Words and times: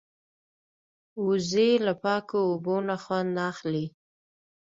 وزې 1.25 1.69
له 1.85 1.93
پاکو 2.03 2.39
اوبو 2.49 2.75
نه 2.87 2.95
خوند 3.03 3.35
اخلي 3.49 3.85